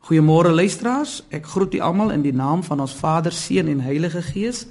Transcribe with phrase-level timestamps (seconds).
[0.00, 1.18] Goeiemôre luisteraars.
[1.28, 4.64] Ek groet u almal in die naam van ons Vader, Seun en Heilige Gees.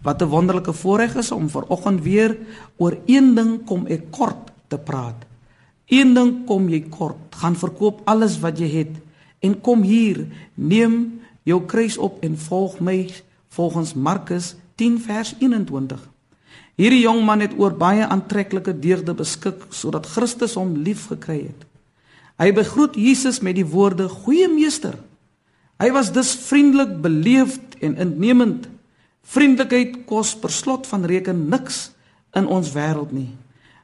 [0.00, 2.38] Wat 'n wonderlike voorreg is om ver oggend weer
[2.76, 5.26] oor een ding kom ek kort te praat.
[5.86, 8.96] Een ding kom jy kort, gaan verkoop alles wat jy het
[9.38, 13.10] en kom hier, neem jou kruis op en volg my
[13.48, 16.08] volgens Markus 10 vers 21.
[16.74, 21.69] Hierdie jong man het oor baie aantreklike deugde beskik sodat Christus hom liefgekry het.
[22.40, 24.96] Hy begroet Jesus met die woorde: "Goeie meester."
[25.80, 28.68] Hy was dus vriendelik, beleefd en innemend.
[29.24, 31.90] Vriendelikheid kos per slot van reken niks
[32.36, 33.30] in ons wêreld nie.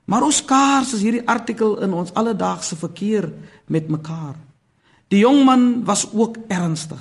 [0.05, 3.31] Maar hoe skaars is hierdie artikel in ons alledaagse verkeer
[3.67, 4.37] met mekaar.
[5.09, 7.01] Die jong man was ook ernstig.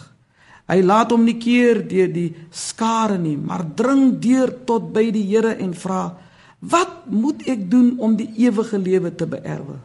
[0.65, 5.25] Hy laat hom nie keer deur die skare nie, maar dring deur tot by die
[5.27, 6.17] Here en vra:
[6.59, 9.77] "Wat moet ek doen om die ewige lewe te beerwe?"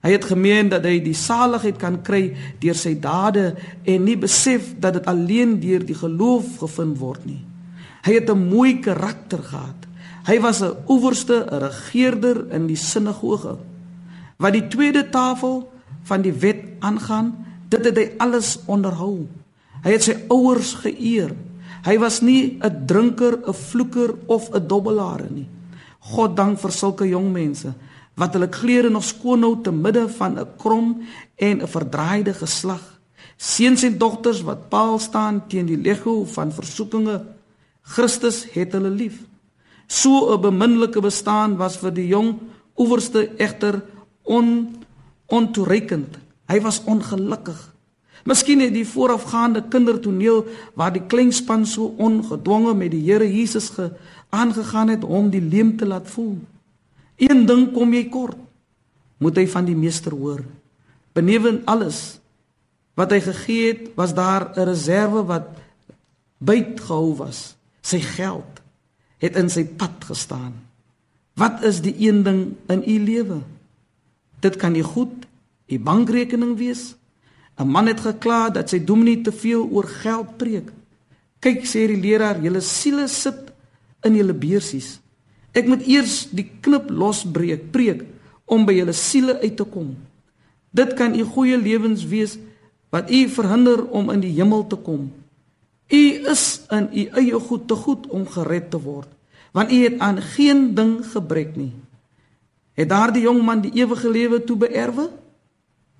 [0.00, 2.30] Hy het gemeen dat hy die saligheid kan kry
[2.62, 3.52] deur sy dade
[3.84, 7.42] en nie besef dat dit alleen deur die geloof gevind word nie.
[8.06, 9.86] Hy het 'n mooi karakter gehad.
[10.24, 13.58] Hy was 'n owerste, 'n regerder in die sinagoge.
[14.38, 15.70] Wat die tweede tafel
[16.02, 19.28] van die wet aangaan, dit het hy alles onderhou.
[19.82, 21.34] Hy het sy ouers geëer.
[21.84, 25.48] Hy was nie 'n drinker, 'n vloeker of 'n dobbelaar nie.
[25.98, 27.74] God dank vir sulke jong mense
[28.14, 31.02] wat hulle klere nog skoon hou te midde van 'n krom
[31.36, 33.00] en 'n verdraaide geslag.
[33.36, 37.24] Seuns en dogters wat paal staan teen die legio van versoekinge.
[37.82, 39.16] Christus het hulle lief.
[39.86, 42.38] So 'n beminnelike bestaan was vir die jong
[42.74, 43.82] owerste egter
[44.22, 44.76] on
[45.26, 46.18] ontoereikend.
[46.46, 47.70] Hy was ongelukkig.
[48.24, 53.90] Miskien het die voorafgaande kindertoneel waar die kleinspan so ongedwonge met die Here Jesus ge
[54.28, 56.38] aangegaan het om die leem te laat voel.
[57.20, 58.38] Een ding kom jy kort.
[59.20, 60.40] Moet hy van die meester hoor.
[61.12, 62.20] Benewend alles
[62.96, 65.48] wat hy gegee het, was daar 'n reserve wat
[66.38, 67.56] byt gehou was.
[67.80, 68.60] Sy geld
[69.18, 70.52] het in sy pad gestaan.
[71.34, 73.40] Wat is die een ding in u lewe?
[74.40, 75.26] Dit kan nie goed
[75.66, 76.96] u bankrekening wees.
[77.56, 80.72] 'n Man het gekla dat sy dominee te veel oor geld preek.
[81.40, 83.52] Kyk sê die leraar, julle siele sit
[84.02, 85.00] in julle beursies.
[85.52, 88.04] Ek moet eers die knip losbreek, preek
[88.50, 89.94] om by julle siele uit te kom.
[90.70, 92.36] Dit kan u goeie lewens wees
[92.90, 95.10] wat u verhinder om in die hemel te kom.
[95.90, 99.10] U is in u eie goed te goed om gered te word,
[99.54, 101.72] want u het aan geen ding gebrek nie.
[102.78, 105.10] Het daardie jong man die ewige lewe toe beerwe?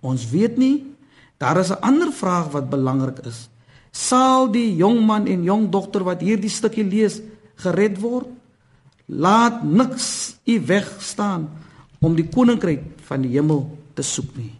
[0.01, 0.87] Ons weet nie.
[1.39, 3.49] Daar is 'n ander vraag wat belangrik is.
[3.91, 7.21] Sal die jong man en jong dogter wat hierdie stukkie lees
[7.55, 8.29] gered word?
[9.11, 11.49] Laat niks u weg staan
[11.99, 14.60] om die koninkryk van die hemel te soek nie.